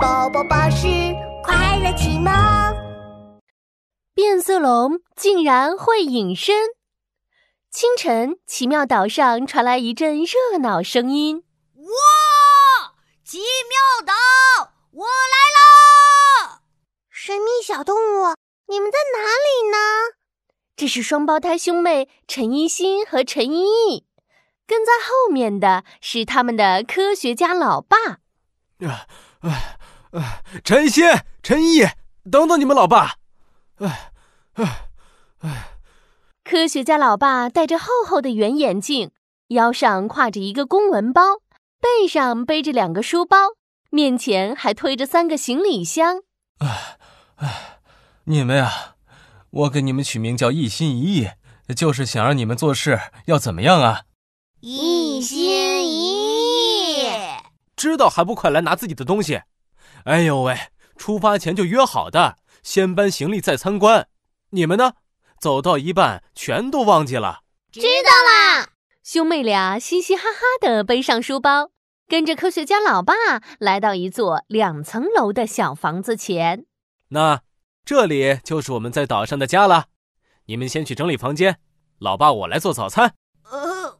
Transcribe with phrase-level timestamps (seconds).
[0.00, 0.86] 宝宝巴士
[1.42, 2.32] 快乐启蒙。
[4.14, 6.54] 变色龙竟然会隐身！
[7.70, 11.44] 清晨，奇妙岛上传来一阵热闹声音
[11.76, 12.94] ：“哇！
[13.24, 14.12] 奇妙岛，
[14.92, 16.62] 我来啦！
[17.10, 18.34] 神秘小动物，
[18.68, 19.76] 你们在哪里呢？”
[20.76, 24.06] 这是双胞胎兄妹陈一新和陈一毅，
[24.66, 27.96] 跟在后面的是他们的科学家老爸。
[28.86, 29.06] 啊
[29.48, 29.78] 啊
[30.12, 30.42] 啊！
[30.64, 31.86] 陈鑫、陈毅，
[32.30, 33.16] 等等你们老爸！
[33.78, 34.10] 哎
[34.54, 34.88] 哎
[35.40, 35.68] 哎！
[36.42, 39.10] 科学家老爸戴着厚厚的圆眼镜，
[39.48, 41.22] 腰上挎着一个公文包，
[41.80, 43.36] 背上背着两个书包，
[43.90, 46.22] 面前还推着三个行李箱。
[46.58, 46.98] 哎
[47.36, 47.78] 哎，
[48.24, 48.94] 你们呀，
[49.50, 51.30] 我给你们取名叫一心一意，
[51.74, 54.02] 就是想让你们做事要怎么样啊？
[54.60, 57.06] 一心一意。
[57.76, 59.42] 知道还不快来拿自己的东西？
[60.04, 60.56] 哎呦喂，
[60.96, 64.08] 出发前就约好的，先搬行李再参观。
[64.50, 64.94] 你们呢？
[65.38, 67.42] 走到一半，全都忘记了。
[67.70, 68.70] 知道啦！
[69.04, 71.70] 兄妹俩嘻嘻哈哈的背上书包，
[72.08, 73.12] 跟着科学家老爸
[73.58, 76.64] 来到一座两层楼的小房子前。
[77.08, 77.42] 那
[77.84, 79.86] 这里就是我们在岛上的家了。
[80.46, 81.58] 你们先去整理房间，
[81.98, 83.14] 老爸我来做早餐。
[83.44, 83.98] 呃，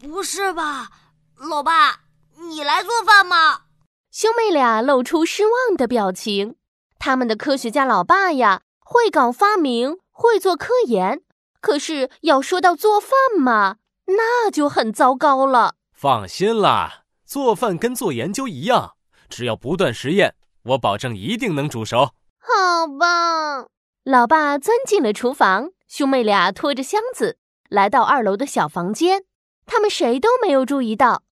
[0.00, 0.90] 不是吧，
[1.36, 2.00] 老爸，
[2.48, 3.62] 你来做饭吗？
[4.10, 6.56] 兄妹俩露出失望的表情。
[6.98, 9.98] 他们的科学家老爸呀，会搞发明。
[10.14, 11.22] 会做科研，
[11.60, 15.74] 可是要说到做饭嘛，那就很糟糕了。
[15.92, 18.92] 放心啦，做饭跟做研究一样，
[19.28, 22.10] 只要不断实验，我保证一定能煮熟。
[22.38, 23.66] 好吧，
[24.04, 29.24] 老爸钻进了厨房，兄妹俩拖着箱子来到二楼的小房间。
[29.64, 31.22] 他们谁都没有注意到，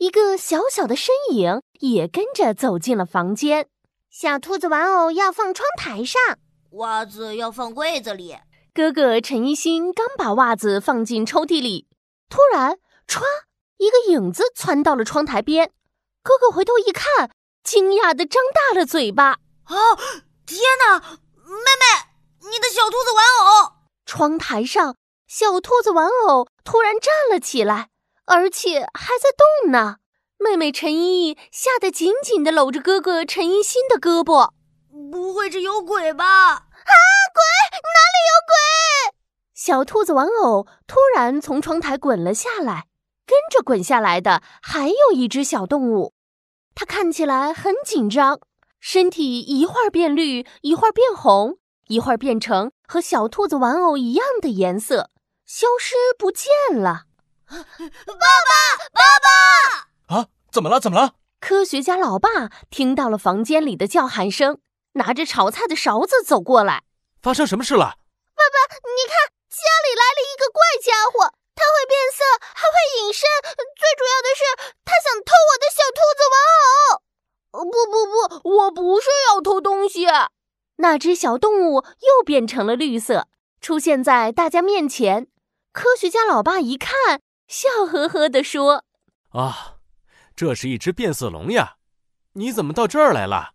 [0.00, 3.68] 一个小小的身影也跟着走进了房间。
[4.08, 6.18] 小兔子玩偶要放窗台上。
[6.70, 8.34] 袜子要放柜子里。
[8.72, 11.86] 哥哥陈一新刚把袜子放进抽屉里，
[12.30, 13.20] 突然，歘，
[13.76, 15.70] 一个影子窜到了窗台边。
[16.22, 17.30] 哥哥回头一看，
[17.62, 19.32] 惊讶的张大了嘴巴
[19.68, 19.76] ：“啊，
[20.46, 20.98] 天哪！
[20.98, 23.72] 妹妹，你的小兔子玩偶！”
[24.06, 24.96] 窗台上，
[25.28, 27.90] 小兔子玩偶突然站了起来，
[28.26, 29.30] 而且还在
[29.62, 29.96] 动呢。
[30.38, 34.52] 妹妹陈依依吓得紧紧地搂着哥哥陈一新的胳膊。
[35.10, 36.24] 不会是有鬼吧？
[36.24, 36.92] 啊，
[37.34, 37.42] 鬼！
[37.72, 39.14] 哪里有鬼？
[39.54, 42.86] 小兔子玩偶突然从窗台滚了下来，
[43.26, 46.14] 跟着滚下来的还有一只小动物，
[46.74, 48.40] 它看起来很紧张，
[48.80, 51.58] 身体一会儿变绿，一会儿变红，
[51.88, 55.10] 一会儿变成和小兔子玩偶一样的颜色，
[55.44, 57.02] 消失不见了。
[57.50, 57.56] 爸
[58.16, 58.54] 爸，
[58.92, 59.02] 爸
[60.08, 60.16] 爸！
[60.16, 60.78] 啊，怎么了？
[60.78, 61.14] 怎么了？
[61.40, 64.60] 科学家老爸听到了房间里的叫喊声。
[64.94, 66.82] 拿着炒菜的勺子走过来，
[67.22, 67.94] 发生什么事了？
[68.34, 73.28] 爸爸，你看，家里来了一个怪家伙，他会变色，还会隐身，
[73.78, 74.42] 最主要的是，
[74.84, 76.36] 他想偷我的小兔子玩
[76.90, 76.98] 偶。
[77.70, 80.06] 不不不，我不是要偷东西。
[80.78, 83.28] 那只小动物又变成了绿色，
[83.60, 85.28] 出现在大家面前。
[85.72, 88.84] 科学家老爸一看，笑呵呵地说
[89.34, 89.78] ：“啊，
[90.36, 91.74] 这是一只变色龙呀！
[92.34, 93.54] 你怎么到这儿来了？”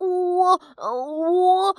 [0.00, 1.76] 我我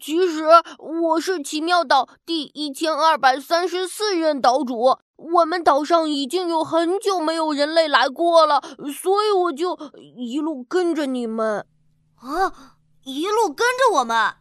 [0.00, 0.44] 其实
[0.78, 4.96] 我是奇妙岛第一千二百三十四任岛主。
[5.16, 8.62] 我们岛上已经有很久没有人类来过了，
[8.94, 9.76] 所以我就
[10.16, 11.66] 一路跟着你们。
[12.14, 14.34] 啊，一路跟着我们？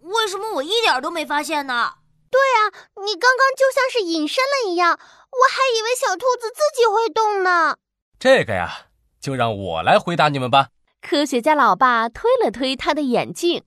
[0.00, 1.92] 为什么我一点都没发现呢？
[2.34, 7.76] 对啊，你刚刚就像是隐身了一样，我还以为小兔子自己会动呢。
[8.18, 8.88] 这个呀，
[9.20, 10.70] 就让我来回答你们吧。
[11.00, 13.62] 科学家老爸推了推他的眼镜。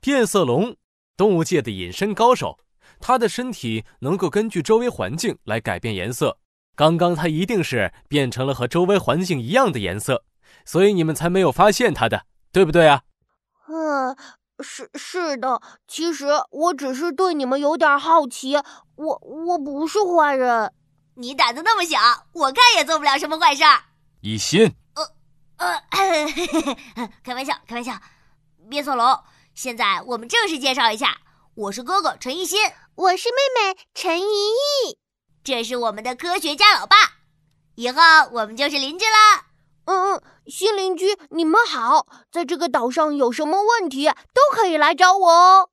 [0.00, 0.76] 变色龙，
[1.16, 2.60] 动物界的隐身高手，
[3.00, 6.38] 它的身体能够根据周围环境来改变颜色。
[6.76, 10.22] 刚刚它一定是变成了和周围环境一样的颜色，
[10.64, 13.02] 所以你们才没有发现它的，对不对啊？
[13.66, 14.16] 嗯，
[14.60, 15.60] 是是的。
[15.86, 18.56] 其实我只是对你们有点好奇，
[18.96, 20.72] 我我不是坏人。
[21.14, 21.98] 你胆子那么小，
[22.32, 23.62] 我看也做不了什么坏事。
[24.20, 24.74] 一心。
[24.94, 25.04] 呃
[25.66, 25.80] 呃，
[27.24, 27.92] 开玩笑，开玩笑。
[28.70, 29.18] 变色龙，
[29.54, 31.18] 现在我们正式介绍一下，
[31.54, 32.60] 我是哥哥陈一心，
[32.94, 34.98] 我是妹妹陈怡怡，
[35.42, 36.96] 这是我们的科学家老爸，
[37.74, 38.00] 以后
[38.32, 39.47] 我们就是邻居了。
[40.48, 45.68] 新邻居，你们好，在这个岛上有什么问题都可以来找我哦。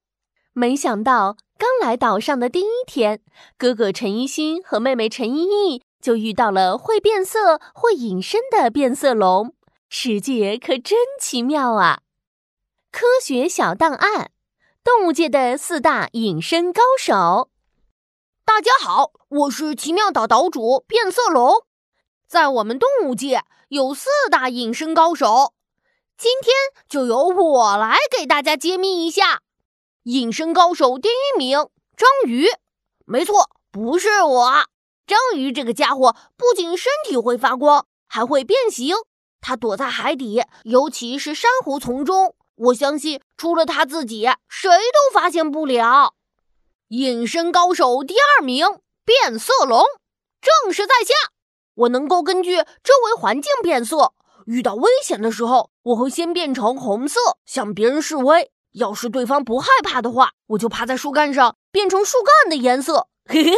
[0.52, 3.22] 没想到刚来岛上的第一天，
[3.58, 9.56] 哥哥陈一新和妹妹陈依依就遇到了会变色、会隐身的变色龙。
[9.88, 12.02] 世界可真奇妙啊！
[12.92, 14.32] 科学小档案：
[14.84, 17.50] 动物界的四大隐身高手。
[18.44, 21.64] 大家好，我是奇妙岛岛主变色龙。
[22.28, 25.54] 在我们动物界有四大隐身高手，
[26.18, 26.54] 今天
[26.88, 29.42] 就由我来给大家揭秘一下。
[30.04, 31.58] 隐身高手第一名，
[31.98, 32.48] 章鱼。
[33.06, 34.66] 没错，不是我。
[35.08, 38.96] 章鱼这个家伙不仅身体会发光，还会变形。
[39.42, 42.36] 它躲在海底，尤其是珊瑚丛中。
[42.56, 46.14] 我相信，除了他自己，谁都发现不了。
[46.90, 48.68] 隐身高手第二名，
[49.04, 49.84] 变色龙。
[50.40, 51.14] 正是在下，
[51.76, 54.14] 我能够根据周围环境变色。
[54.46, 58.52] 遇到危险的时候，我会先变成红色，向别人示威。
[58.74, 63.08] 要是对方不害怕的话，我就趴在树干上，变成树干的颜色。
[63.28, 63.52] 嘿嘿，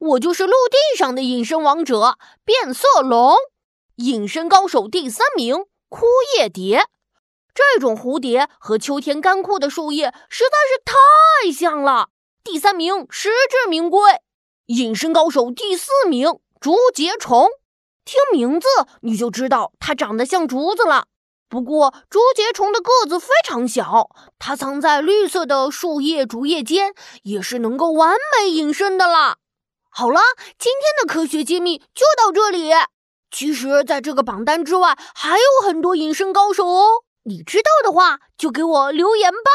[0.00, 3.36] 我就是陆地上的隐身王者变色龙，
[3.96, 6.06] 隐身高手第三名枯
[6.36, 6.86] 叶蝶。
[7.54, 12.08] 这种蝴蝶和秋天干枯的树叶实在是太像了。
[12.42, 14.00] 第三名实至名归，
[14.66, 17.50] 隐身高手第四名竹节虫。
[18.06, 18.66] 听名字
[19.02, 21.08] 你就知道它长得像竹子了。
[21.46, 24.08] 不过竹节虫的个子非常小，
[24.38, 26.94] 它藏在绿色的树叶、竹叶间，
[27.24, 29.36] 也是能够完美隐身的啦。
[29.90, 30.22] 好了，
[30.58, 32.70] 今天的科学揭秘就到这里。
[33.30, 37.04] 其实，在这个榜单之外，还有很多隐身高手哦。
[37.24, 39.50] 你知道的话，就给我留言吧。